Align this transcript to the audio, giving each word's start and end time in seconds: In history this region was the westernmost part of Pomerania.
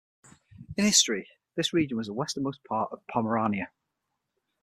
In 0.77 0.83
history 0.85 1.29
this 1.53 1.73
region 1.73 1.95
was 1.95 2.07
the 2.07 2.13
westernmost 2.13 2.63
part 2.63 2.91
of 2.91 3.05
Pomerania. 3.05 3.69